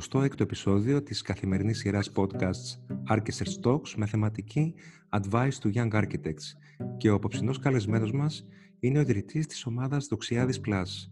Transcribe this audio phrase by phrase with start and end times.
[0.00, 4.74] 26ο επεισόδιο της καθημερινής σειράς podcasts Architects Talks με θεματική
[5.10, 6.46] Advice to Young Architects
[6.96, 8.46] και ο απόψινός καλεσμένος μας
[8.80, 11.10] είναι ο ιδρυτής της ομάδας Δοξιάδης Plus.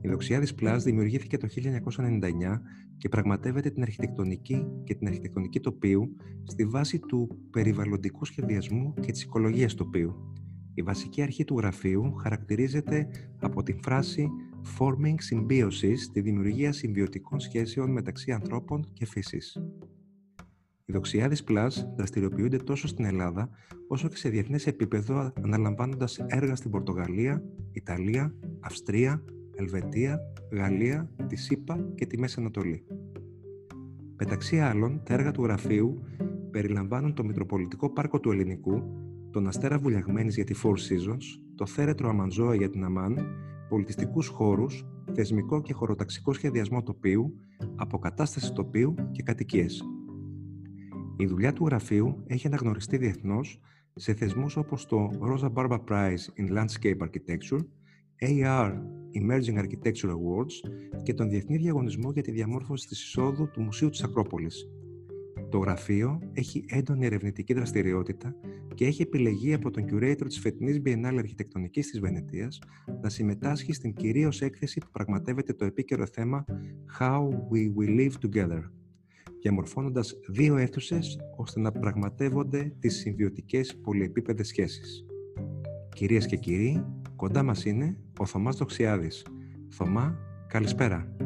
[0.00, 2.60] Η Δοξιάδης Plus δημιουργήθηκε το 1999
[2.96, 9.22] και πραγματεύεται την αρχιτεκτονική και την αρχιτεκτονική τοπίου στη βάση του περιβαλλοντικού σχεδιασμού και της
[9.22, 10.32] οικολογίας τοπίου.
[10.74, 13.08] Η βασική αρχή του γραφείου χαρακτηρίζεται
[13.40, 14.28] από την φράση
[14.78, 19.58] Forming Symbiosis, τη δημιουργία συμβιωτικών σχέσεων μεταξύ ανθρώπων και φύσης.
[20.84, 23.48] Οι Δοξιάδης Plus δραστηριοποιούνται τόσο στην Ελλάδα,
[23.88, 27.42] όσο και σε διεθνές επίπεδο, αναλαμβάνοντας έργα στην Πορτογαλία,
[27.72, 30.18] Ιταλία, Αυστρία, Ελβετία,
[30.52, 32.84] Γαλλία, τη ΣΥΠΑ και τη Μέση Ανατολή.
[34.16, 36.02] Μεταξύ άλλων, τα έργα του γραφείου
[36.50, 38.82] περιλαμβάνουν το Μητροπολιτικό Πάρκο του Ελληνικού,
[39.30, 43.18] τον Αστέρα Βουλιαγμένης για τη Four Seasons, το Θέρετρο Αμαντζόα για την Αμάν
[43.74, 47.34] πολιτιστικούς χώρους, θεσμικό και χωροταξικό σχεδιασμό τοπίου,
[47.76, 49.82] αποκατάσταση τοπίου και κατοικίες.
[51.16, 53.60] Η δουλειά του γραφείου έχει αναγνωριστεί διεθνώς
[53.94, 57.60] σε θεσμούς όπως το Rosa Barba Prize in Landscape Architecture,
[58.20, 58.72] AR
[59.20, 60.70] Emerging Architecture Awards
[61.02, 64.68] και τον Διεθνή Διαγωνισμό για τη Διαμόρφωση της Εισόδου του Μουσείου της Ακρόπολης,
[65.50, 68.36] το γραφείο έχει έντονη ερευνητική δραστηριότητα
[68.74, 72.58] και έχει επιλεγεί από τον curator της φετινής Biennale Αρχιτεκτονικής της Βενετίας
[73.02, 76.44] να συμμετάσχει στην κυρίως έκθεση που πραγματεύεται το επίκαιρο θέμα
[77.00, 78.62] How We Will Live Together,
[79.40, 85.04] διαμορφώνοντας δύο αίθουσες ώστε να πραγματεύονται τις συμβιωτικές πολυεπίπεδες σχέσεις.
[85.94, 86.84] Κυρίες και κύριοι,
[87.16, 89.26] κοντά μας είναι ο Θωμάς Δοξιάδης.
[89.68, 91.16] Θωμά, καλησπέρα.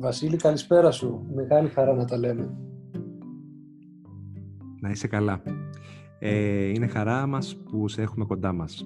[0.00, 1.26] Βασίλη, καλησπέρα σου.
[1.34, 2.56] Μεγάλη χαρά να τα λέμε.
[4.80, 5.42] Να είσαι καλά.
[6.18, 8.84] Ε, είναι χαρά μας που σε έχουμε κοντά μας.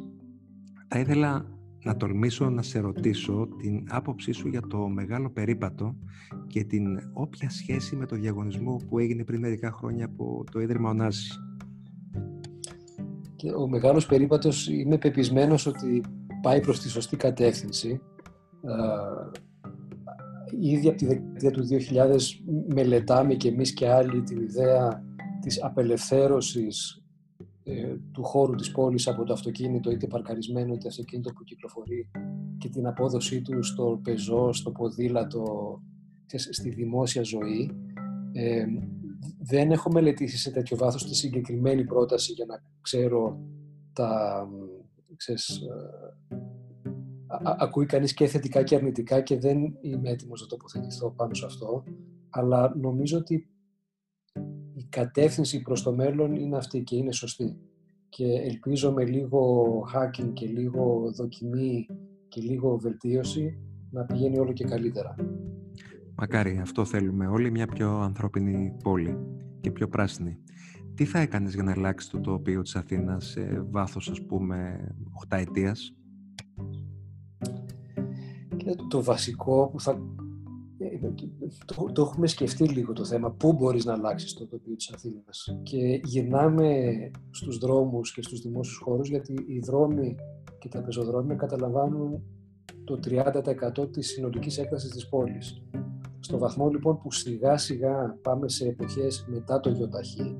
[0.88, 1.46] Θα ήθελα
[1.84, 5.96] να τολμήσω να σε ρωτήσω την άποψή σου για το μεγάλο περίπατο
[6.46, 10.90] και την όποια σχέση με το διαγωνισμό που έγινε πριν μερικά χρόνια από το Ίδρυμα
[10.90, 11.32] Ωνάση.
[13.56, 16.04] Ο μεγάλος περίπατος είμαι πεπισμένος ότι
[16.42, 18.00] πάει προς τη σωστή κατεύθυνση
[20.60, 22.16] ήδη από τη δεκαετία του 2000
[22.74, 25.04] μελετάμε και εμείς και άλλοι την ιδέα
[25.40, 27.02] της απελευθέρωσης
[27.64, 32.10] ε, του χώρου της πόλης από το αυτοκίνητο είτε παρκαρισμένο είτε αυτοκίνητο που κυκλοφορεί
[32.58, 35.80] και την απόδοσή του στο πεζό, στο ποδήλατο,
[36.50, 37.70] στη δημόσια ζωή.
[38.32, 38.64] Ε,
[39.38, 43.40] δεν έχω μελετήσει σε τέτοιο βάθος τη συγκεκριμένη πρόταση για να ξέρω
[43.92, 44.42] τα,
[45.16, 45.60] ξέρεις,
[47.44, 51.44] ε, ακούει κανείς και θετικά και αρνητικά και δεν είμαι έτοιμος να τοποθετηθώ πάνω σε
[51.44, 51.84] αυτό,
[52.30, 53.46] αλλά νομίζω ότι
[54.74, 57.56] η κατεύθυνση προς το μέλλον είναι αυτή και είναι σωστή.
[58.08, 61.86] Και ελπίζω με λίγο hacking και λίγο δοκιμή
[62.28, 63.58] και λίγο βελτίωση
[63.90, 65.14] να πηγαίνει όλο και καλύτερα.
[66.14, 69.18] Μακάρι, αυτό θέλουμε όλοι, μια πιο ανθρώπινη πόλη
[69.60, 70.38] και πιο πράσινη.
[70.94, 75.36] Τι θα έκανες για να αλλάξεις το τοπίο της Αθήνας σε βάθος, ας πούμε, 8
[75.36, 75.94] ετίας;
[78.88, 80.02] Το βασικό που θα...
[81.64, 85.58] Το, το έχουμε σκεφτεί λίγο το θέμα, πού μπορείς να αλλάξεις το τοπίο της Αθήνας.
[85.62, 86.92] Και γυρνάμε
[87.30, 90.16] στους δρόμους και στους δημόσιους χώρους, γιατί οι δρόμοι
[90.58, 92.22] και τα πεζοδρόμια καταλαμβάνουν
[92.84, 95.62] το 30% της συνολικής έκτασης της πόλης.
[96.20, 100.36] Στο βαθμό λοιπόν που σιγά σιγά πάμε σε εποχές μετά το γεωταχή,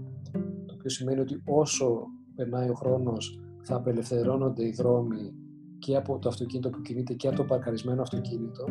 [0.66, 5.34] το οποίο σημαίνει ότι όσο περνάει ο χρόνος θα απελευθερώνονται οι δρόμοι
[5.82, 8.65] και από το αυτοκίνητο που κινείται και από το παρκαρισμένο αυτοκίνητο,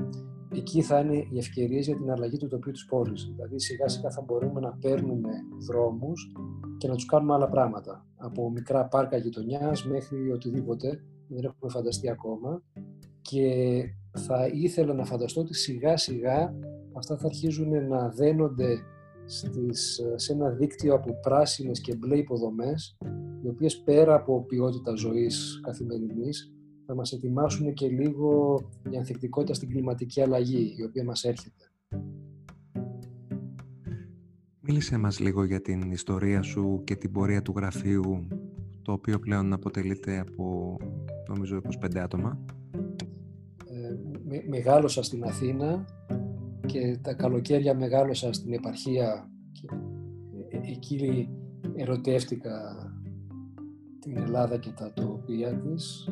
[0.53, 3.31] εκεί θα είναι οι ευκαιρίες για την αλλαγή του τοπίου της πόλης.
[3.35, 5.29] Δηλαδή, σιγά σιγά θα μπορούμε να παίρνουμε
[5.67, 6.31] δρόμους
[6.77, 8.05] και να τους κάνουμε άλλα πράγματα.
[8.15, 12.63] Από μικρά πάρκα γειτονιάς μέχρι οτιδήποτε, δεν έχουμε φανταστεί ακόμα.
[13.21, 16.53] Και θα ήθελα να φανταστώ ότι σιγά σιγά
[16.93, 18.79] αυτά θα αρχίζουν να δένονται
[19.25, 22.97] στις, σε ένα δίκτυο από πράσινες και μπλε υποδομές,
[23.43, 26.53] οι οποίες πέρα από ποιότητα ζωής καθημερινής,
[26.91, 28.61] θα μας ετοιμάσουν και λίγο
[28.91, 31.71] η ανθεκτικότητα στην κλιματική αλλαγή η οποία μας έρχεται.
[34.59, 38.27] Μίλησε μας λίγο για την ιστορία σου και την πορεία του γραφείου
[38.81, 40.77] το οποίο πλέον αποτελείται από
[41.27, 42.39] νομίζω 25 άτομα.
[43.67, 45.85] Ε, με, μεγάλωσα στην Αθήνα
[46.65, 49.67] και τα καλοκαίρια μεγάλωσα στην επαρχία και
[50.49, 51.29] ε, ε, εκεί
[51.75, 52.75] ερωτεύτηκα
[53.99, 56.09] την Ελλάδα και τα τοπία της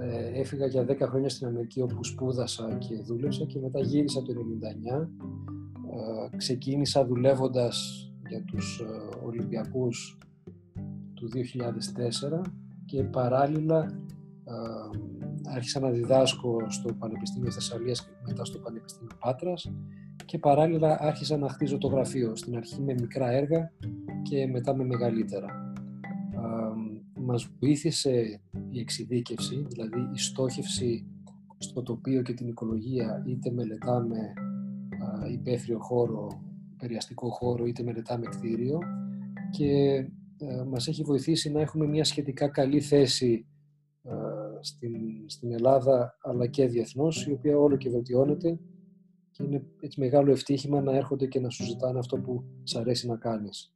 [0.00, 4.32] ε, έφυγα για 10 χρόνια στην Αμερική όπου σπούδασα και δούλεψα και μετά γύρισα το
[4.32, 5.08] 1999.
[6.32, 10.18] Ε, ξεκίνησα δουλεύοντας για τους ε, Ολυμπιακούς
[11.14, 12.50] του 2004
[12.84, 13.98] και παράλληλα
[15.54, 19.72] άρχισα να διδάσκω στο Πανεπιστήμιο Θεσσαλίας και μετά στο Πανεπιστήμιο Πάτρας
[20.24, 23.72] και παράλληλα άρχισα να χτίζω το γραφείο, στην αρχή με μικρά έργα
[24.22, 25.72] και μετά με μεγαλύτερα.
[27.22, 28.40] Μας βοήθησε
[28.70, 31.06] η εξειδίκευση, δηλαδή η στόχευση
[31.58, 34.32] στο τοπίο και την οικολογία, είτε μελετάμε
[35.32, 36.42] υπαίθριο χώρο,
[36.78, 38.78] περιαστικό χώρο, είτε μελετάμε κτίριο
[39.50, 40.04] και
[40.66, 43.46] μας έχει βοηθήσει να έχουμε μια σχετικά καλή θέση
[44.60, 44.94] στην,
[45.26, 48.58] στην Ελλάδα αλλά και διεθνώς, η οποία όλο και βελτιώνεται
[49.30, 53.06] και είναι έτσι μεγάλο ευτύχημα να έρχονται και να σου ζητάνε αυτό που σ' αρέσει
[53.06, 53.74] να κάνεις.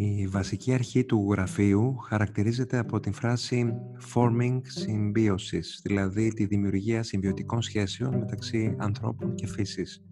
[0.00, 3.74] Η βασική αρχή του γραφείου χαρακτηρίζεται από την φράση
[4.14, 10.02] «forming symbiosis», δηλαδή τη δημιουργία συμβιωτικών σχέσεων μεταξύ ανθρώπων και φύσης.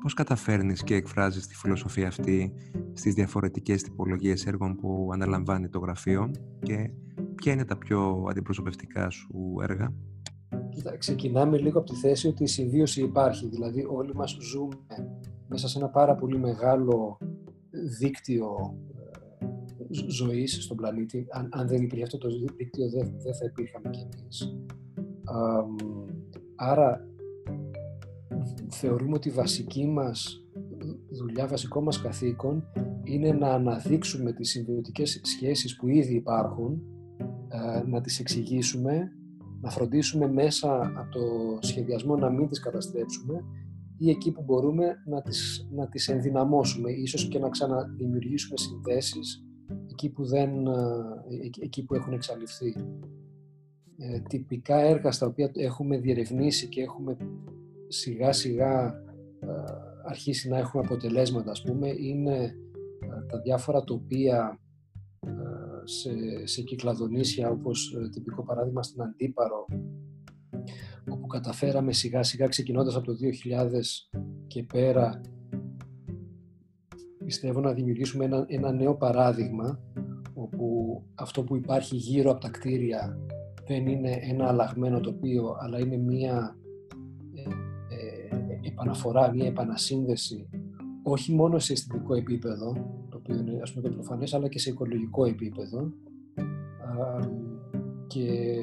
[0.00, 2.52] Πώς καταφέρνεις και εκφράζεις τη φιλοσοφία αυτή
[2.92, 6.30] στις διαφορετικές τυπολογίες έργων που αναλαμβάνει το γραφείο
[6.62, 6.90] και
[7.34, 9.92] ποια είναι τα πιο αντιπροσωπευτικά σου έργα;
[10.98, 14.76] ξεκινάμε λίγο από τη θέση ότι η συμβίωση υπάρχει, δηλαδή όλοι μας ζούμε
[15.48, 17.18] μέσα σε ένα πάρα πολύ μεγάλο
[17.98, 18.78] δίκτυο
[20.08, 21.26] ζωής στον πλανήτη.
[21.30, 24.56] Αν, αν δεν υπήρχε αυτό το δίκτυο δεν, δεν θα υπήρχαμε κι εμείς.
[26.56, 27.08] άρα
[28.68, 30.46] θεωρούμε ότι η βασική μας
[31.10, 32.64] δουλειά, βασικό μας καθήκον
[33.02, 36.82] είναι να αναδείξουμε τις συμβιωτικές σχέσεις που ήδη υπάρχουν,
[37.48, 39.12] ε, να τις εξηγήσουμε,
[39.60, 43.44] να φροντίσουμε μέσα από το σχεδιασμό να μην τις καταστρέψουμε
[43.98, 49.45] ή εκεί που μπορούμε να τις, να τις ενδυναμώσουμε, ίσως και να ξαναδημιουργήσουμε συνδέσεις
[49.96, 52.74] εκεί που, δεν, ε, εκεί που έχουν εξαλειφθεί.
[53.98, 57.16] Ε, τυπικά έργα στα οποία έχουμε διερευνήσει και έχουμε
[57.88, 58.86] σιγά σιγά
[59.40, 59.46] ε,
[60.04, 62.34] αρχίσει να έχουμε αποτελέσματα ας πούμε είναι
[63.00, 64.60] ε, τα διάφορα τοπία
[65.84, 69.66] σε, σε κυκλαδονήσια όπως τυπικό παράδειγμα στην Αντίπαρο
[71.08, 73.70] όπου καταφέραμε σιγά σιγά ξεκινώντας από το 2000
[74.46, 75.20] και πέρα
[77.26, 79.80] πιστεύω να δημιουργήσουμε ένα, ένα νέο παράδειγμα
[80.34, 83.18] όπου αυτό που υπάρχει γύρω από τα κτίρια
[83.66, 86.56] δεν είναι ένα αλλαγμένο τοπίο αλλά είναι μία
[87.34, 87.42] ε,
[87.94, 90.48] ε, επαναφορά, μία επανασύνδεση
[91.02, 92.72] όχι μόνο σε αισθητικό επίπεδο
[93.08, 95.92] το οποίο είναι ας πούμε το προφανές αλλά και σε οικολογικό επίπεδο.
[98.06, 98.56] Και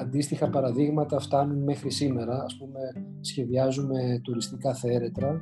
[0.00, 2.42] αντίστοιχα παραδείγματα φτάνουν μέχρι σήμερα.
[2.42, 2.80] Ας πούμε,
[3.20, 5.40] σχεδιάζουμε τουριστικά θέρετρα,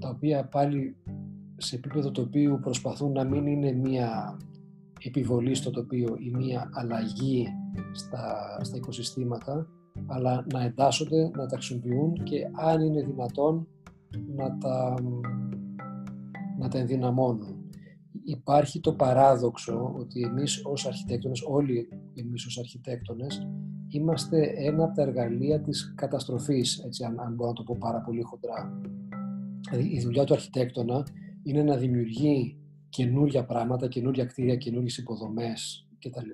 [0.00, 0.96] τα οποία πάλι
[1.56, 4.38] σε επίπεδο τοπίου προσπαθούν να μην είναι μία
[5.00, 7.46] επιβολή στο τοπίο ή μία αλλαγή
[7.92, 9.66] στα, στα οικοσυστήματα,
[10.06, 13.66] αλλά να εντάσσονται, να τα χρησιμοποιούν και αν είναι δυνατόν
[14.36, 14.94] να τα,
[16.58, 17.53] να τα ενδυναμώνουν
[18.24, 23.48] υπάρχει το παράδοξο ότι εμείς ως αρχιτέκτονες, όλοι εμείς ως αρχιτέκτονες,
[23.88, 28.00] είμαστε ένα από τα εργαλεία της καταστροφής, έτσι, αν, αν μπορώ να το πω πάρα
[28.00, 28.80] πολύ χοντρά.
[29.70, 31.06] Δηλαδή, η δουλειά του αρχιτέκτονα
[31.42, 36.28] είναι να δημιουργεί καινούργια πράγματα, καινούργια κτίρια, καινούργιες υποδομές κτλ.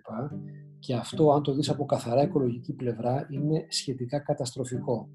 [0.78, 5.08] Και αυτό, αν το δεις από καθαρά οικολογική πλευρά, είναι σχετικά καταστροφικό.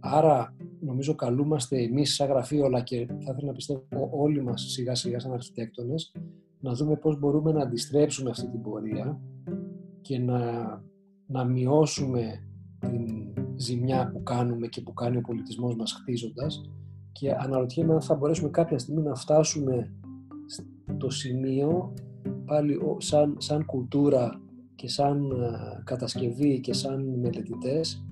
[0.00, 4.94] Άρα νομίζω καλούμαστε εμείς σαν γραφείο αλλά και θα ήθελα να πιστεύω όλοι μας σιγά
[4.94, 6.12] σιγά σαν αρχιτέκτονες
[6.60, 9.20] να δούμε πώς μπορούμε να αντιστρέψουμε αυτή την πορεία
[10.00, 10.40] και να,
[11.26, 12.46] να μειώσουμε
[12.78, 16.60] την ζημιά που κάνουμε και που κάνει ο πολιτισμός μας χτίζοντας.
[17.12, 19.92] Και αναρωτιέμαι αν θα μπορέσουμε κάποια στιγμή να φτάσουμε
[20.96, 21.94] στο σημείο
[22.44, 24.40] πάλι σαν, σαν κουλτούρα
[24.74, 28.04] και σαν ε, κατασκευή και σαν μελετητές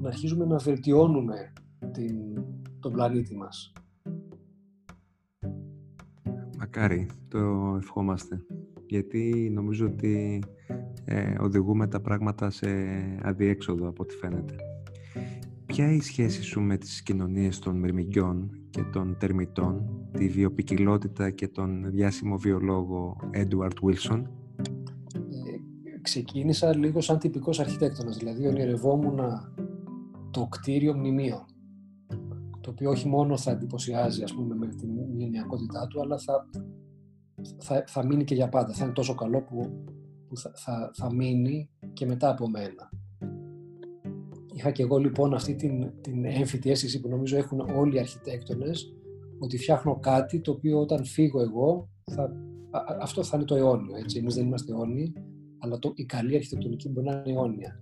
[0.00, 1.52] να αρχίζουμε να βελτιώνουμε
[1.94, 2.44] την,
[2.80, 3.72] τον πλανήτη μας.
[6.58, 8.44] Μακάρι, το ευχόμαστε.
[8.86, 10.42] Γιατί νομίζω ότι
[11.04, 12.68] ε, οδηγούμε τα πράγματα σε
[13.22, 14.54] αδιέξοδο από ό,τι φαίνεται.
[15.66, 21.30] Ποια είναι η σχέση σου με τις κοινωνίες των μυρμηγκιών και των τερμητών, τη βιοπικιλότητα
[21.30, 24.22] και τον διάσημο βιολόγο Edward Wilson;
[25.16, 29.20] Ε, ξεκίνησα λίγο σαν τυπικός αρχιτέκτονας, δηλαδή ονειρευόμουν
[30.30, 31.46] το κτίριο μνημείο
[32.64, 36.48] το οποίο όχι μόνο θα εντυπωσιάζει ας πούμε, με την μνημιακότητά του, αλλά θα,
[37.58, 38.72] θα, θα μείνει και για πάντα.
[38.72, 39.84] Θα είναι τόσο καλό που,
[40.28, 42.90] που θα, θα, θα μείνει και μετά από μένα.
[44.52, 48.94] Είχα και εγώ λοιπόν αυτή την, την έμφυτη αίσθηση που νομίζω έχουν όλοι οι αρχιτέκτονες,
[49.38, 52.32] ότι φτιάχνω κάτι το οποίο όταν φύγω εγώ, θα,
[53.00, 53.96] αυτό θα είναι το αιώνιο.
[53.96, 54.18] Έτσι.
[54.18, 55.12] Εμείς δεν είμαστε αιώνιοι,
[55.58, 57.80] αλλά το, η καλή αρχιτεκτονική μπορεί να είναι αιώνια.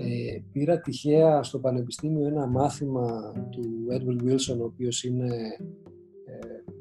[0.00, 5.26] Ε, πήρα τυχαία στο Πανεπιστήμιο ένα μάθημα του Edward Wilson, ο οποίος είναι
[6.24, 6.72] ε,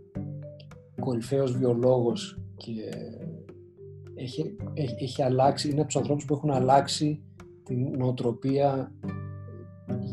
[1.02, 2.72] κορυφαίος βιολόγος και
[4.16, 7.24] έχει, έχει, έχει αλλάξει, είναι από τους ανθρώπους που έχουν αλλάξει
[7.64, 8.92] την νοοτροπία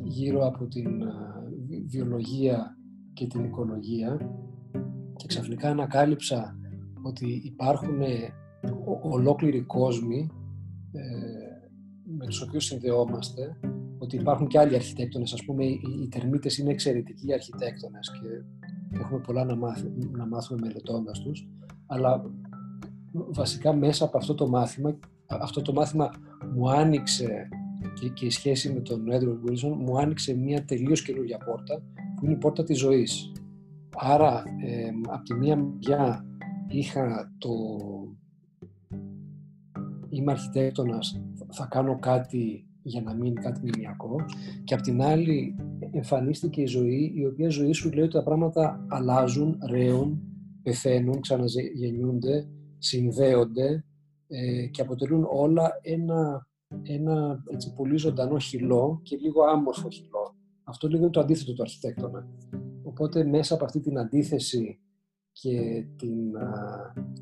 [0.04, 1.02] γύρω από την
[1.86, 2.76] βιολογία
[3.12, 4.18] και την οικολογία.
[5.16, 6.58] Και ξαφνικά ανακάλυψα
[7.02, 8.00] ότι υπάρχουν
[9.02, 10.30] ολόκληροι κόσμοι
[10.92, 11.43] ε,
[12.18, 13.56] με τους οποίους συνδεόμαστε,
[13.98, 18.28] ότι υπάρχουν και άλλοι αρχιτέκτονες, ας πούμε οι, οι τερμίτες είναι εξαιρετικοί αρχιτέκτονες και
[18.98, 19.54] έχουμε πολλά να,
[20.10, 21.48] να μάθουμε μελετώντας τους,
[21.86, 22.30] αλλά
[23.12, 26.10] βασικά μέσα από αυτό το μάθημα, αυτό το μάθημα
[26.54, 27.48] μου άνοιξε
[28.00, 31.82] και, και η σχέση με τον Edward Wilson μου άνοιξε μια τελείως καινούργια πόρτα
[32.16, 33.32] που είναι η πόρτα της ζωής.
[33.96, 36.24] Άρα, ε, από τη μία μεριά
[36.68, 37.50] είχα το
[40.08, 41.20] είμαι αρχιτέκτονας,
[41.56, 44.16] θα κάνω κάτι για να μείνει κάτι μηνιακό
[44.64, 45.54] και απ' την άλλη
[45.90, 50.22] εμφανίστηκε η ζωή, η οποία ζωή σου λέει ότι τα πράγματα αλλάζουν, ρέουν,
[50.62, 53.84] πεθαίνουν, ξαναγεννιούνται, συνδέονται
[54.28, 56.46] ε, και αποτελούν όλα ένα,
[56.82, 60.36] ένα έτσι, πολύ ζωντανό χυλό και λίγο άμορφο χυλό.
[60.64, 62.28] Αυτό λίγο είναι το αντίθετο του αρχιτέκτονα.
[62.82, 64.78] Οπότε μέσα από αυτή την αντίθεση
[65.40, 66.32] και την,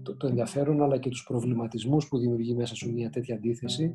[0.03, 3.95] το, το ενδιαφέρον αλλά και τους προβληματισμούς που δημιουργεί μέσα σου μια τέτοια αντίθεση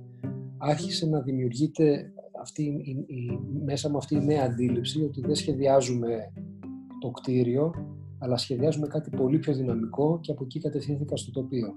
[0.58, 6.34] άρχισε να δημιουργείται αυτή, η, η, μέσα με αυτή η νέα αντίληψη ότι δεν σχεδιάζουμε
[7.00, 7.74] το κτίριο
[8.18, 11.76] αλλά σχεδιάζουμε κάτι πολύ πιο δυναμικό και από εκεί κατευθύνθηκα στο τοπίο.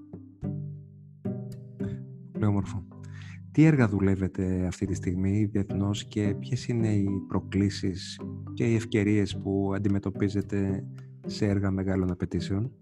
[2.33, 2.85] Πολύ όμορφο.
[3.53, 8.21] Τι έργα δουλεύετε αυτή τη στιγμή διεθνώς και ποιες είναι οι προκλήσεις
[8.55, 10.85] και οι ευκαιρίες που αντιμετωπίζετε
[11.31, 12.73] σε έργα μεγάλων απαιτήσεων.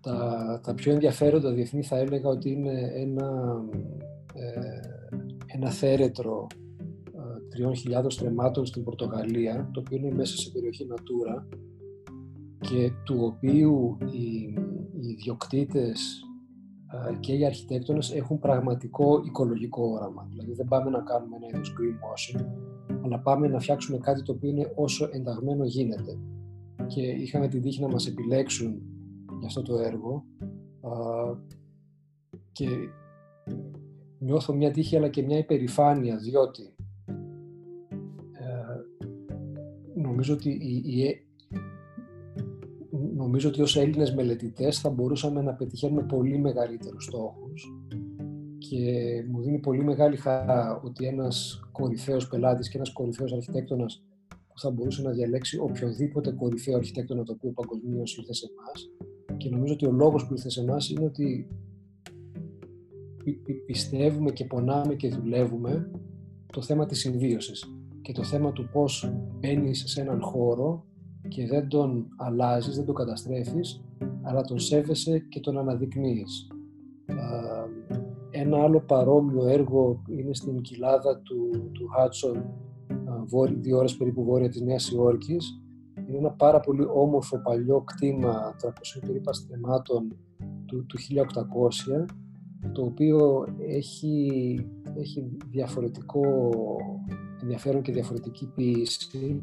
[0.00, 3.30] Τα, τα πιο ενδιαφέροντα διεθνή θα έλεγα ότι είναι ένα,
[4.34, 4.80] ε,
[5.46, 6.46] ένα θέρετρο
[7.92, 11.44] ε, 3.000 στρεμμάτων στην Πορτογαλία, το οποίο είναι μέσα σε περιοχή Natura
[12.58, 14.26] και του οποίου οι,
[15.00, 16.22] οι ιδιοκτήτες
[17.08, 20.26] ε, και οι αρχιτέκτονες έχουν πραγματικό οικολογικό όραμα.
[20.30, 22.44] Δηλαδή δεν πάμε να κάνουμε ένα είδος greenwashing,
[23.04, 26.18] αλλά πάμε να φτιάξουμε κάτι το οποίο είναι όσο ενταγμένο γίνεται
[26.86, 28.82] και είχαμε την τύχη να μας επιλέξουν
[29.38, 30.24] για αυτό το έργο
[32.52, 32.68] και
[34.18, 36.74] νιώθω μια τύχη αλλά και μια υπερηφάνεια διότι
[38.32, 38.80] ε,
[39.94, 41.24] νομίζω ότι η,
[43.16, 47.72] νομίζω ότι ως Έλληνες μελετητές θα μπορούσαμε να πετυχαίνουμε πολύ μεγαλύτερους στόχους
[48.58, 54.04] και μου δίνει πολύ μεγάλη χαρά ότι ένας κορυφαίος πελάτης και ένας κορυφαίος αρχιτέκτονας
[54.54, 58.90] που θα μπορούσε να διαλέξει οποιοδήποτε κορυφαίο αρχιτέκτονα το οποίο παγκοσμίως ήρθε σε εμάς.
[59.36, 61.48] Και νομίζω ότι ο λόγος που ήρθε σε εμάς είναι ότι
[63.66, 65.90] πιστεύουμε και πονάμε και δουλεύουμε
[66.52, 67.64] το θέμα της συμβίωσης
[68.02, 70.84] και το θέμα του πώς μπαίνεις σε έναν χώρο
[71.28, 73.84] και δεν τον αλλάζεις, δεν τον καταστρέφεις,
[74.22, 76.48] αλλά τον σέβεσαι και τον αναδεικνύεις.
[78.30, 81.88] Ένα άλλο παρόμοιο έργο είναι στην κοιλάδα του, του
[83.32, 85.62] Hudson δύο ώρες περίπου βόρεια της Νέας Υόρκης.
[86.08, 88.70] Είναι ένα πάρα πολύ όμορφο παλιό κτήμα 300
[89.06, 90.16] περίπου στεμάτων
[90.66, 92.04] του, του 1800
[92.72, 94.30] το οποίο έχει,
[94.96, 96.22] έχει διαφορετικό
[97.42, 99.42] ενδιαφέρον και διαφορετική ποιήση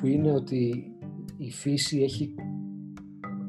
[0.00, 0.84] που είναι ότι
[1.36, 2.34] η φύση έχει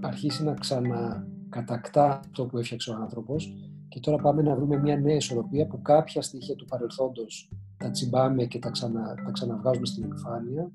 [0.02, 3.54] αρχίσει να ξανακατακτά αυτό που έφτιαξε ο άνθρωπος
[3.88, 7.50] και τώρα πάμε να βρούμε μια νέα ισορροπία που κάποια στοιχεία του παρελθόντος
[7.82, 10.72] τα τσιμπάμε και τα, ξανα, τα ξαναβγάζουμε στην επιφάνεια.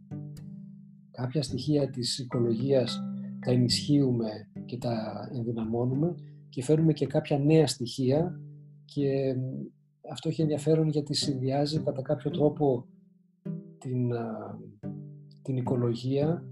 [1.11, 3.03] Κάποια στοιχεία της οικολογίας
[3.41, 4.29] τα ενισχύουμε
[4.65, 6.15] και τα ενδυναμώνουμε
[6.49, 8.41] και φέρουμε και κάποια νέα στοιχεία
[8.85, 9.37] και
[10.13, 12.87] αυτό έχει ενδιαφέρον γιατί συνδυάζει κατά κάποιο τρόπο
[13.79, 14.13] την,
[15.43, 16.45] την οικολογία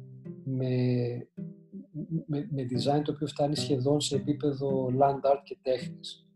[0.44, 0.66] με,
[2.26, 6.28] με, με design το οποίο φτάνει σχεδόν σε επίπεδο land art και τέχνης.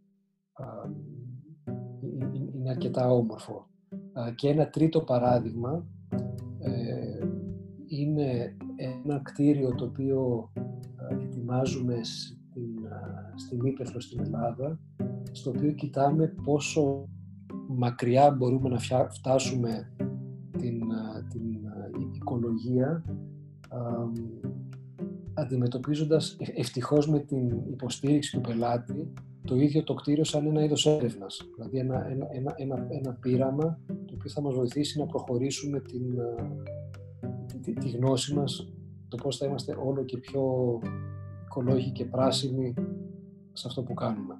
[2.54, 3.67] Είναι αρκετά όμορφο.
[4.34, 5.86] Και ένα τρίτο παράδειγμα
[6.58, 7.26] ε,
[7.86, 10.50] είναι ένα κτίριο το οποίο
[11.10, 12.88] ετοιμάζουμε στην,
[13.34, 14.80] στην Ήπεθρο στην Ελλάδα,
[15.32, 17.08] στο οποίο κοιτάμε πόσο
[17.66, 19.92] μακριά μπορούμε να φτάσουμε
[20.58, 20.80] την,
[21.28, 23.04] την οικολογία
[25.38, 29.12] αντιμετωπίζοντας ε, ευτυχώς με την υποστήριξη του πελάτη
[29.48, 33.80] το ίδιο το κτίριο σαν ένα είδος έρευνας, δηλαδή ένα, ένα, ένα, ένα, ένα πείραμα
[33.86, 36.02] το οποίο θα μας βοηθήσει να προχωρήσουμε την,
[37.62, 38.72] τη, τη, γνώση μας,
[39.08, 40.42] το πώς θα είμαστε όλο και πιο
[41.44, 42.74] οικολόγοι και πράσινοι
[43.52, 44.34] σε αυτό που κάνουμε.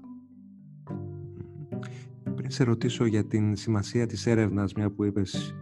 [2.35, 5.55] Πριν σε ρωτήσω για την σημασία της έρευνας, μια που είπες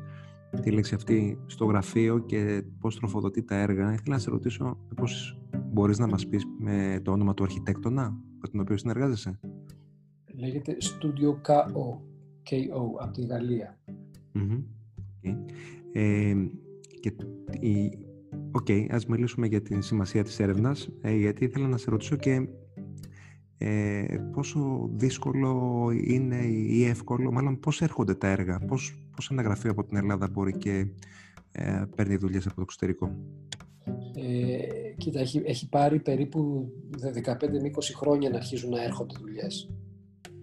[0.62, 5.40] τη λέξη αυτή στο γραφείο και πώς τροφοδοτεί τα έργα, ήθελα να σε ρωτήσω πώς
[5.76, 9.40] μπορείς να μας πεις με το όνομα του αρχιτέκτονα με τον οποίο συνεργάζεσαι;
[10.34, 11.98] λέγεται Studio KO,
[12.50, 13.78] KO από τη Γαλλία.
[14.34, 14.62] Mm-hmm.
[15.92, 16.34] Ε,
[17.00, 17.12] και
[17.60, 17.98] η,
[18.50, 22.16] OK, okay, ας μιλήσουμε για την σημασία της έρευνας, ε, γιατί ήθελα να σε ρωτήσω
[22.16, 22.48] και
[23.58, 29.70] ε, πόσο δύσκολο είναι ή εύκολο, μάλλον πώς έρχονται τα έργα, πώς, πώς ένα γραφείο
[29.70, 30.86] από την Ελλάδα μπορεί και
[31.52, 33.16] ε, παίρνει δουλειές από το εξωτερικό;
[34.18, 36.68] Ε, κοίτα, έχει, έχει πάρει περίπου
[37.02, 39.70] 15 με 20 χρόνια να αρχίζουν να έρχονται δουλειές.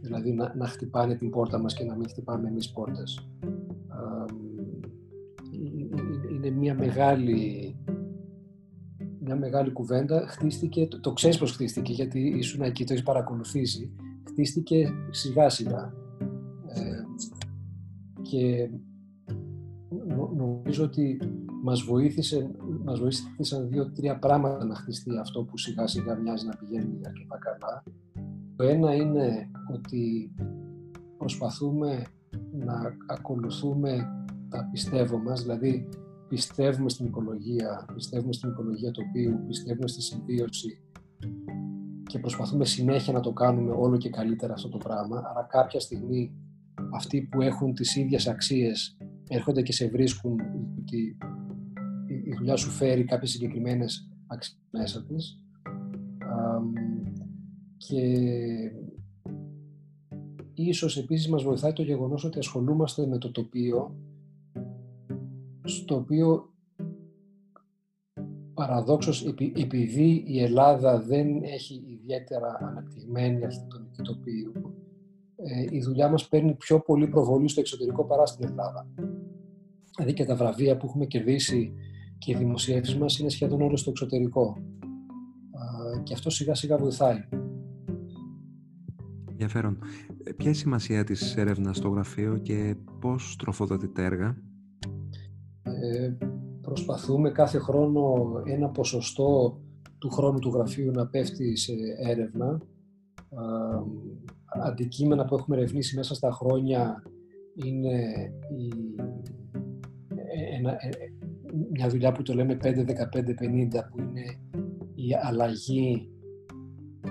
[0.01, 3.29] Δηλαδή να, να χτυπάνε την πόρτα μας και να μην χτυπάμε εμείς πόρτες.
[6.31, 7.75] είναι μια μεγάλη
[9.23, 10.27] μια μεγάλη κουβέντα.
[10.27, 13.91] Χτίστηκε, το, το ξέρεις πώ χτίστηκε, γιατί ήσουν εκεί, το έχεις παρακολουθήσει.
[14.27, 15.93] Χτίστηκε σιγά σιγά.
[16.67, 17.03] Ε,
[18.21, 18.69] και
[20.35, 21.19] νομίζω ότι
[21.63, 22.51] μας, βοήθησε,
[22.85, 27.83] μας βοήθησαν δύο-τρία πράγματα να χτιστεί αυτό που σιγά σιγά μοιάζει να πηγαίνει αρκετά καλά.
[28.55, 30.33] Το ένα είναι ότι
[31.17, 32.03] προσπαθούμε
[32.51, 34.07] να ακολουθούμε
[34.49, 35.89] τα πιστεύω μας, δηλαδή
[36.27, 40.81] πιστεύουμε στην οικολογία, πιστεύουμε στην οικολογία τοπίου, πιστεύουμε στη συμβίωση
[42.03, 46.33] και προσπαθούμε συνέχεια να το κάνουμε όλο και καλύτερα αυτό το πράγμα, αλλά κάποια στιγμή
[46.93, 48.97] αυτοί που έχουν τις ίδιες αξίες
[49.27, 50.39] έρχονται και σε βρίσκουν
[50.79, 51.17] ότι
[52.33, 55.37] η δουλειά σου φέρει κάποιες συγκεκριμένες αξίες μέσα της
[57.77, 58.01] και
[60.53, 63.95] ίσως επίσης μας βοηθάει το γεγονός ότι ασχολούμαστε με το τοπίο
[65.63, 66.53] στο οποίο
[68.53, 69.25] παραδόξως
[69.55, 74.51] επειδή η Ελλάδα δεν έχει ιδιαίτερα αναπτυγμένη αρχιτεκτονική τοπίου,
[75.35, 78.87] ε, η δουλειά μας παίρνει πιο πολύ προβολή στο εξωτερικό παρά στην Ελλάδα.
[79.95, 81.73] Δηλαδή και τα βραβεία που έχουμε κερδίσει
[82.25, 84.57] και οι δημοσιεύσεις μας είναι σχεδόν όλο στο εξωτερικό.
[86.03, 87.17] Και αυτό σιγά σιγά βοηθάει.
[89.31, 89.77] Ενδιαφέρον.
[90.23, 94.37] Ε, ποια είναι η σημασία της έρευνας στο γραφείο και πώς τροφοδοτεί τα έργα;
[95.61, 96.13] Ε,
[96.61, 98.13] προσπαθούμε κάθε χρόνο
[98.45, 99.61] ένα ποσοστό
[99.97, 101.73] του χρόνου του γραφείου να πέφτει σε
[102.05, 102.61] έρευνα.
[104.45, 107.03] Αντικείμενα που έχουμε ερευνήσει μέσα στα χρόνια
[107.53, 107.99] είναι
[108.57, 108.71] η,
[110.57, 110.77] ένα,
[111.71, 112.67] μια δουλειά που το λέμε 5-15-50
[113.91, 114.39] που είναι
[114.95, 116.09] η αλλαγή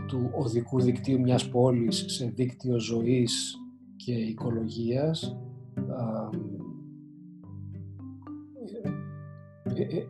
[0.07, 3.57] του οδικού δικτύου μιας πόλης σε δίκτυο ζωής
[3.97, 5.37] και οικολογίας
[9.75, 10.07] Ε, ε,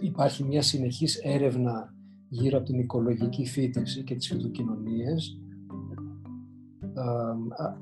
[0.00, 1.94] υπάρχει μια συνεχής έρευνα
[2.28, 5.36] γύρω από την οικολογική φύτευση και τις φυτοκοινωνίες.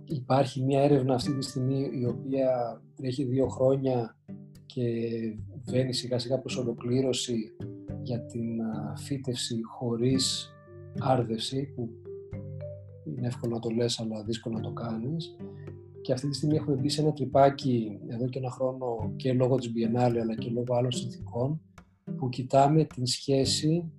[0.05, 4.17] Υπάρχει μια έρευνα αυτή τη στιγμή η οποία τρέχει δύο χρόνια
[4.67, 4.83] και
[5.71, 7.53] βαίνει σιγά σιγά προς ολοκλήρωση
[8.03, 8.59] για την
[8.97, 10.55] φύτευση χωρίς
[10.99, 11.89] άρδευση που
[13.05, 15.37] είναι εύκολο να το λες αλλά δύσκολο να το κάνεις
[16.01, 19.57] και αυτή τη στιγμή έχουμε μπει σε ένα τρυπάκι εδώ και ένα χρόνο και λόγω
[19.57, 21.61] της Biennale αλλά και λόγω άλλων συνθήκων
[22.17, 23.93] που κοιτάμε την σχέση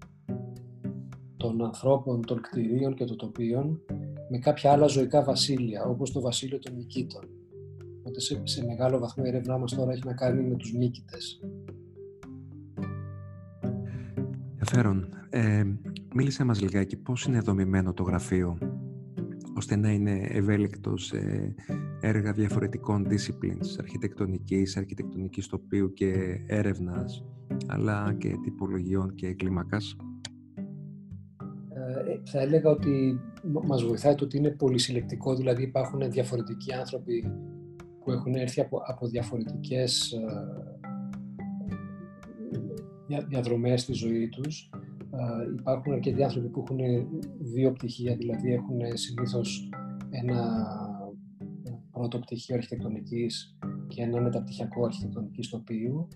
[1.38, 3.82] των ανθρώπων, των κτηρίων και των τοπίων
[4.30, 7.30] με κάποια άλλα ζωικά βασίλεια, όπως το βασίλειο των Νικήτων.
[8.00, 11.42] Οπότε σε, σε μεγάλο βαθμό η έρευνά μας τώρα έχει να κάνει με τους Νίκητες.
[14.74, 15.10] Ενδιαφέρον.
[15.30, 15.64] Ε,
[16.14, 18.58] μίλησε μας λιγάκι πώς είναι δομημένο το γραφείο
[19.58, 21.54] ώστε να είναι ευέλικτος σε
[22.02, 27.26] έργα διαφορετικών disciplines, αρχιτεκτονικής, αρχιτεκτονικής τοπίου και έρευνας,
[27.68, 29.96] αλλά και τυπολογιών και κλίμακας.
[31.70, 33.20] Ε, θα έλεγα ότι
[33.64, 37.32] μας βοηθάει το ότι είναι πολυσυλλεκτικό, δηλαδή υπάρχουν διαφορετικοί άνθρωποι
[38.04, 40.72] που έχουν έρθει από, από διαφορετικές ε,
[43.28, 44.70] διαδρομές στη ζωή τους
[45.60, 47.08] υπάρχουν αρκετοί άνθρωποι που έχουν
[47.40, 49.70] δύο πτυχία, δηλαδή έχουν συνήθως
[50.10, 50.66] ένα
[51.92, 56.08] πρώτο πτυχίο αρχιτεκτονικής και ένα μεταπτυχιακό αρχιτεκτονικής τοπίου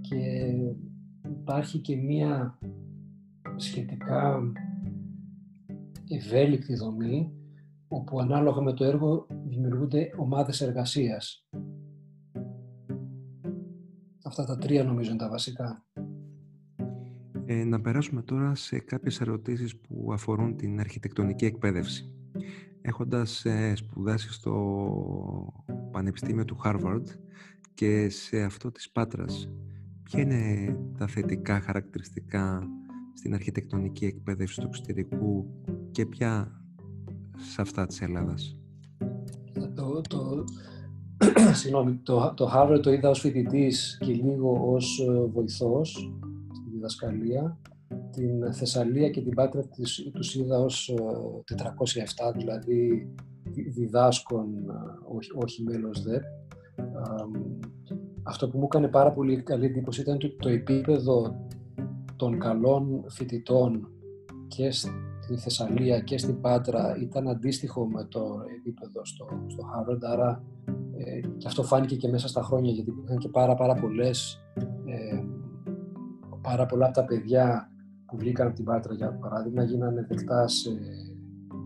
[0.00, 0.54] και
[1.40, 2.58] υπάρχει και μία
[3.56, 4.40] σχετικά
[6.08, 7.32] ευέλικτη δομή
[7.88, 11.45] όπου ανάλογα με το έργο δημιουργούνται ομάδες εργασίας.
[14.26, 15.84] Αυτά τα τρία νομίζω είναι τα βασικά.
[17.44, 22.12] Ε, να περάσουμε τώρα σε κάποιες ερωτήσεις που αφορούν την αρχιτεκτονική εκπαίδευση.
[22.82, 24.52] Έχοντας ε, σπουδάσει στο
[25.90, 27.04] Πανεπιστήμιο του Harvard
[27.74, 29.50] και σε αυτό της Πάτρας,
[30.02, 32.68] ποια είναι τα θετικά χαρακτηριστικά
[33.14, 35.46] στην αρχιτεκτονική εκπαίδευση του εξωτερικού
[35.90, 36.62] και ποια
[37.36, 38.56] σε αυτά της Ελλάδας;
[39.74, 40.44] Το, το,
[42.02, 46.12] το, το Harvard το είδα ως φοιτητής και λίγο ως ε, βοηθός
[46.72, 47.58] διδασκαλία.
[48.10, 50.94] την Θεσσαλία και την Πάτρα της, τους είδα ως
[51.44, 53.08] 407, δηλαδή
[53.74, 54.46] διδάσκων,
[55.16, 56.22] όχι, όχι μέλος ΔΕΠ.
[58.22, 61.46] Αυτό που μου έκανε πάρα πολύ καλή εντύπωση ήταν ότι το επίπεδο
[62.16, 63.88] των καλών φοιτητών
[64.48, 70.44] και στη Θεσσαλία και στην Πάτρα ήταν αντίστοιχο με το επίπεδο στο, στο Harvard, άρα
[70.98, 74.42] ε, και αυτό φάνηκε και μέσα στα χρόνια γιατί υπήρχαν και πάρα πάρα πολλές
[74.84, 75.22] ε,
[76.42, 77.70] πάρα πολλά από τα παιδιά
[78.06, 80.70] που βγήκαν από την Πάτρα για παράδειγμα γίνανε δεκτά σε,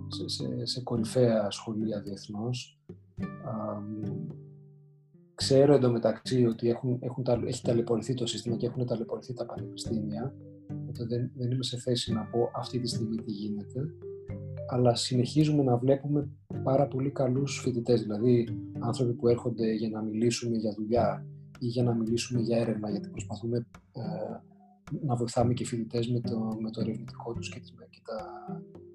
[0.08, 2.80] σε, σε, σε κορυφαία σχολεία διεθνώς.
[5.34, 10.34] Ξέρω εντωμεταξύ ότι έχουν, έχουν, έχει ταλαιπωρηθεί το σύστημα και έχουν ταλαιπωρηθεί τα πανεπιστήμια
[11.00, 13.80] οπότε δεν, δεν είμαι σε θέση να πω αυτή τη στιγμή τι γίνεται,
[14.70, 16.28] αλλά συνεχίζουμε να βλέπουμε
[16.62, 21.26] πάρα πολύ καλούς φοιτητές, δηλαδή άνθρωποι που έρχονται για να μιλήσουμε για δουλειά
[21.58, 24.00] ή για να μιλήσουμε για έρευνα, γιατί προσπαθούμε ε,
[25.06, 28.26] να βοηθάμε και φοιτητές με το, με το ερευνητικό τους και, τις, και τα,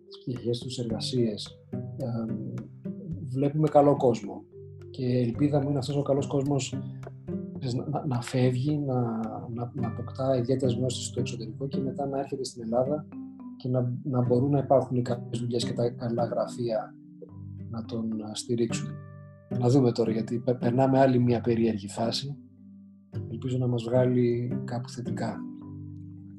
[0.07, 1.59] τις πτυχές τους εργασίες.
[1.97, 2.33] Ε,
[3.29, 4.43] βλέπουμε καλό κόσμο
[4.89, 6.77] και ελπίδα μου είναι αυτός ο καλός κόσμος
[7.91, 9.01] να, να φεύγει, να,
[9.53, 13.05] να, να αποκτά ιδιαίτερες γνώσεις στο εξωτερικό και μετά να έρχεται στην Ελλάδα
[13.65, 16.95] και να, να μπορούν να υπάρχουν οι καλές δουλειές και τα καλά γραφεία
[17.69, 18.89] να τον στηρίξουν.
[19.59, 22.35] Να δούμε τώρα, γιατί περνάμε άλλη μια περίεργη φάση.
[23.31, 25.37] Ελπίζω να μας βγάλει κάπου θετικά.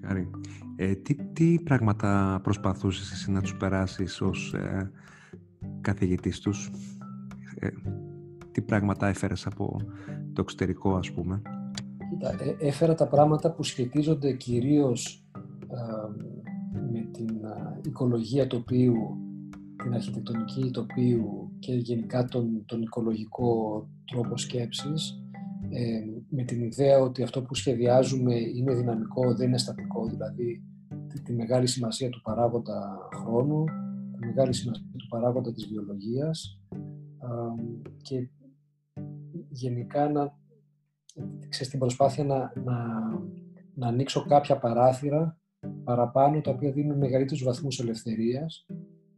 [0.01, 0.31] Μακάρι.
[0.77, 4.91] Ε, τι, τι πράγματα προσπαθούσες εσύ να τους περάσεις ως ε,
[5.81, 6.71] καθηγητής τους;
[7.59, 7.69] Ε,
[8.53, 9.77] τι πράγματα έφερες από
[10.33, 11.43] το εξωτερικό ας πούμε;
[12.11, 15.27] Κοίτα, ε, έφερα τα πράγματα που σχετίζονται κυρίως
[16.17, 16.26] με την
[17.87, 18.97] οικολογία τοπίου,
[19.83, 25.21] την αρχιτεκτονική τοπίου και γενικά τον, τον οικολογικό τρόπο σκέψης
[25.71, 30.63] ε, με την ιδέα ότι αυτό που σχεδιάζουμε είναι δυναμικό, δεν είναι στατικό, δηλαδή
[31.25, 33.65] τη, μεγάλη σημασία του παράγοντα χρόνου,
[34.21, 36.61] τη μεγάλη σημασία του παράγοντα της βιολογίας
[38.03, 38.29] και
[39.49, 40.39] γενικά να,
[41.49, 42.77] ξέρεις, την προσπάθεια να, να,
[43.75, 45.39] να ανοίξω κάποια παράθυρα
[45.87, 48.67] παραπάνω τα οποία δίνουν μεγαλύτερους βαθμούς ελευθερίας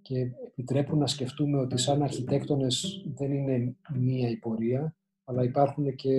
[0.02, 6.11] και επιτρέπουν να σκεφτούμε ότι σαν αρχιτέκτονες δεν είναι μία η πορεία, αλλά υπάρχουν και,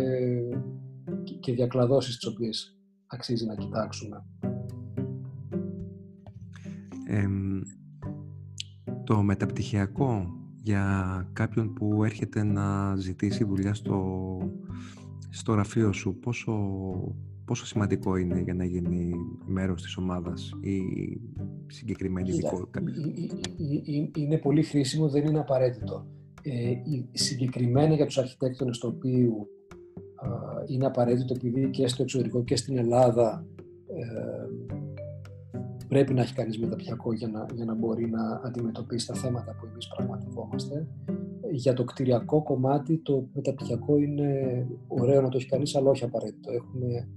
[1.40, 4.26] και διακλαδώσεις τις οποίες αξίζει να κοιτάξουμε.
[9.10, 14.38] το μεταπτυχιακό για κάποιον που έρχεται να ζητήσει δουλειά στο,
[15.30, 16.54] στο γραφείο σου, πόσο,
[17.50, 19.12] πόσο σημαντικό είναι για να γίνει
[19.46, 20.80] μέρος της ομάδας ή
[21.68, 22.70] συγκεκριμένη δικό
[24.18, 26.06] Είναι πολύ χρήσιμο, δεν είναι απαραίτητο.
[26.42, 26.74] Ε,
[27.12, 29.48] συγκεκριμένα για τους αρχιτέκτονες το οποίο
[30.68, 33.46] είναι απαραίτητο επειδή και στο εξωτερικό και στην Ελλάδα
[33.88, 34.48] ε,
[35.88, 39.66] πρέπει να έχει κανείς μεταπτυχιακό για να, για να μπορεί να αντιμετωπίσει τα θέματα που
[39.72, 40.88] εμείς πραγματευόμαστε.
[41.52, 44.32] Για το κτηριακό κομμάτι το μεταπτυχιακό είναι
[44.88, 46.52] ωραίο να το έχει κανείς, αλλά όχι απαραίτητο.
[46.52, 47.08] Έχουμε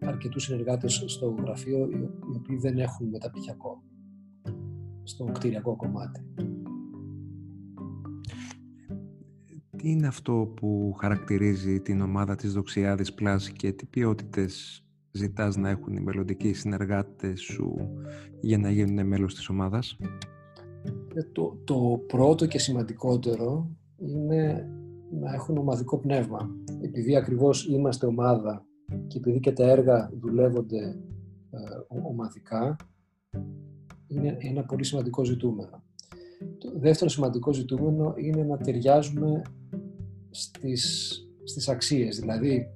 [0.00, 3.82] αρκετούς συνεργάτες στο γραφείο οι οποίοι δεν έχουν μεταπτυχιακό
[5.02, 6.20] στο κτηριακό κομμάτι.
[9.76, 15.68] Τι είναι αυτό που χαρακτηρίζει την ομάδα της Δοξιάδης Plus και τι ποιότητες ζητάς να
[15.68, 17.74] έχουν οι μελλοντικοί συνεργάτες σου
[18.40, 19.96] για να γίνουν μέλος της ομάδας;
[21.14, 24.68] Ε, το, το πρώτο και σημαντικότερο είναι
[25.20, 26.50] να έχουν ομαδικό πνεύμα.
[26.80, 28.66] Επειδή ακριβώς είμαστε ομάδα
[29.06, 30.96] και επειδή και τα έργα δουλεύονται
[31.50, 31.58] ε,
[32.02, 32.76] ομαδικά,
[34.06, 35.82] είναι ένα πολύ σημαντικό ζητούμενο.
[36.58, 39.42] Το δεύτερο σημαντικό ζητούμενο είναι να ταιριάζουμε
[40.30, 42.18] στις, στις αξίες.
[42.18, 42.66] Δηλαδή,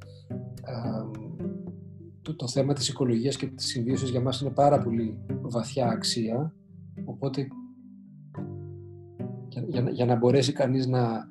[2.22, 6.54] το, το θέμα της οικολογίας και της συμβίωσης για μας είναι πάρα πολύ βαθιά αξία,
[7.04, 7.48] οπότε
[9.66, 11.28] για, για, να μπορέσει κανείς να,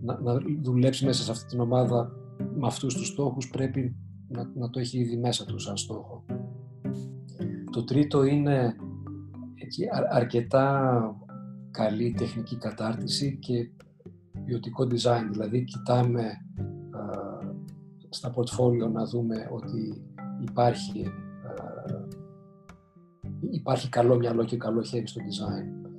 [0.00, 2.12] να, να, δουλέψει μέσα σε αυτή την ομάδα
[2.54, 3.96] με αυτούς τους στόχους πρέπει
[4.32, 6.24] να, να το έχει ήδη μέσα του σαν στόχο.
[7.70, 8.76] Το τρίτο είναι
[9.54, 11.00] έτσι, αρκετά
[11.70, 13.70] καλή τεχνική κατάρτιση και
[14.44, 16.22] ποιοτικό design, δηλαδή κοιτάμε
[18.08, 20.02] στα portfolio να δούμε ότι
[20.40, 22.16] υπάρχει, ε,
[23.50, 25.90] υπάρχει καλό μυαλό και καλό χέρι στο design.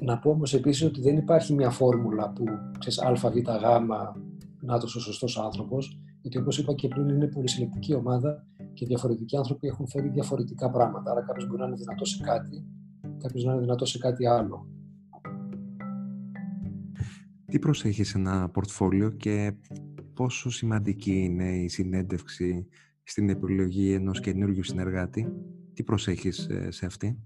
[0.00, 2.44] Να πω όμως επίσης ότι δεν υπάρχει μια φόρμουλα που
[2.78, 3.88] ξέρεις α, β, γ,
[4.60, 9.36] να το ο σωστός άνθρωπος, γιατί όπως είπα και πριν είναι πολυσυλλεκτική ομάδα και διαφορετικοί
[9.36, 11.10] άνθρωποι έχουν φέρει διαφορετικά πράγματα.
[11.10, 12.66] Άρα κάποιος μπορεί να είναι δυνατός σε κάτι,
[13.18, 14.66] κάποιος να είναι δυνατός σε κάτι άλλο.
[17.44, 19.52] Τι προσέχεις ένα πορτφόλιο και
[20.14, 22.66] πόσο σημαντική είναι η συνέντευξη
[23.02, 25.32] στην επιλογή ενός καινούργιου συνεργάτη;
[25.74, 27.18] Τι προσέχεις ε, σε αυτή;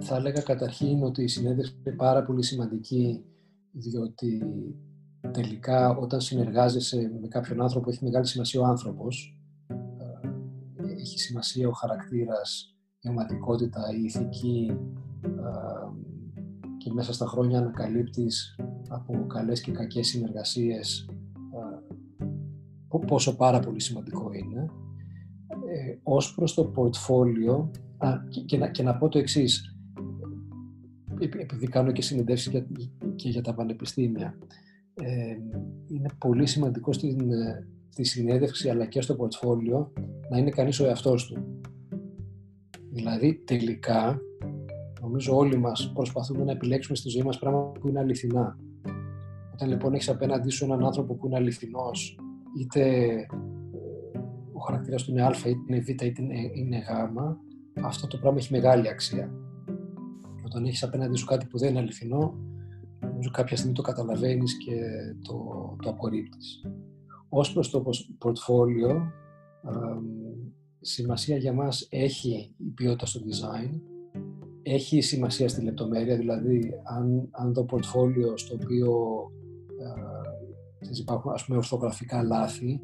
[0.00, 3.24] Θα έλεγα καταρχήν ότι η συνέντευξη είναι πάρα πολύ σημαντική
[3.72, 4.42] διότι
[5.32, 9.38] τελικά όταν συνεργάζεσαι με κάποιον άνθρωπο έχει μεγάλη σημασία ο άνθρωπος.
[10.76, 14.76] Ε, έχει σημασία ο χαρακτήρας, η ομαδικότητα, η ηθική
[16.78, 18.56] και μέσα στα χρόνια ανακαλύπτεις
[18.88, 21.08] από καλές και κακές συνεργασίες
[22.98, 24.70] πόσο πάρα πολύ σημαντικό είναι.
[25.48, 27.70] Ε, ως προς το πορτφόλιο,
[28.46, 29.76] και, να, και να πω το εξής,
[31.18, 32.66] επειδή κάνω και συνεντεύσεις για,
[33.14, 34.38] και για τα πανεπιστήμια,
[34.94, 35.36] ε,
[35.86, 39.92] είναι πολύ σημαντικό στην, ε, στη συνέντευξη αλλά και στο πορτφόλιο
[40.30, 41.60] να είναι κανείς ο εαυτός του.
[42.92, 44.20] Δηλαδή τελικά
[45.00, 48.58] νομίζω όλοι μας προσπαθούμε να επιλέξουμε στη ζωή μας πράγματα που είναι αληθινά.
[49.52, 52.18] Όταν λοιπόν έχεις απέναντί σου έναν άνθρωπο που είναι αληθινός
[52.58, 53.26] είτε ε,
[54.52, 56.12] ο χαρακτήρας του είναι α, είτε είναι β, είτε
[56.54, 56.90] είναι γ,
[57.84, 59.30] αυτό το πράγμα έχει μεγάλη αξία.
[60.44, 62.34] Όταν έχεις απέναντι σου κάτι που δεν είναι αληθινό,
[63.24, 64.80] νομίζω κάποια στιγμή το καταλαβαίνεις και
[65.22, 65.36] το,
[65.82, 66.62] το απορρίπτεις.
[67.28, 67.84] Ως προς το
[68.18, 69.12] πορτφόλιο,
[70.80, 73.80] σημασία για μας έχει η ποιότητα στο design,
[74.62, 78.92] έχει σημασία στη λεπτομέρεια, δηλαδή αν, αν το πορτφόλιο στο οποίο
[81.00, 82.80] υπάρχουν ας πούμε ορθογραφικά λάθη,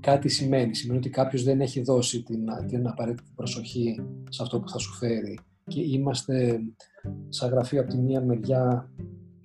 [0.00, 0.74] κάτι σημαίνει.
[0.74, 4.92] Σημαίνει ότι κάποιος δεν έχει δώσει την, την απαραίτητη προσοχή σε αυτό που θα σου
[4.92, 6.60] φέρει και είμαστε
[7.28, 8.90] σαν γραφείο από τη μία μεριά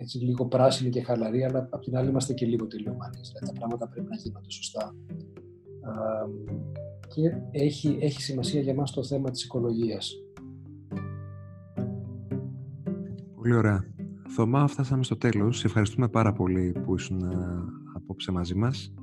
[0.06, 3.20] έτσι λίγο πράσινη και χαλαρή, αλλά από την άλλη είμαστε και λίγο τελειωμένοι.
[3.22, 4.96] Δηλαδή τα πράγματα πρέπει να γίνονται σωστά.
[7.08, 10.14] Και έχει, έχει σημασία για μας το θέμα της οικολογίας.
[13.36, 13.84] Πολύ ωραία.
[14.30, 15.58] Θωμά, φτάσαμε στο τέλος.
[15.58, 17.36] Σε ευχαριστούμε πάρα πολύ που ήσουν ε,
[17.96, 18.94] απόψε μαζί μας.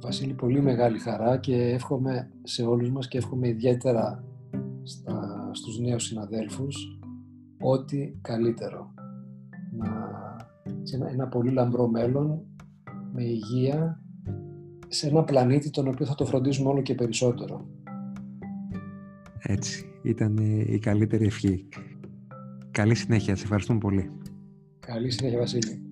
[0.00, 4.24] Βασίλη, πολύ μεγάλη χαρά και εύχομαι σε όλους μας και εύχομαι ιδιαίτερα
[4.82, 6.98] στα, στους νέους συναδέλφους
[7.64, 8.94] ό,τι καλύτερο.
[9.78, 9.86] Να,
[10.82, 12.40] σε ένα, ένα πολύ λαμπρό μέλλον,
[13.12, 14.02] με υγεία,
[14.88, 17.68] σε ένα πλανήτη τον οποίο θα το φροντίζουμε όλο και περισσότερο.
[19.38, 21.68] Έτσι, ήταν η καλύτερη ευχή.
[22.70, 23.36] Καλή συνέχεια.
[23.36, 24.10] Σε ευχαριστούμε πολύ.
[24.80, 25.90] Καλή συνέχεια, Βασίλη.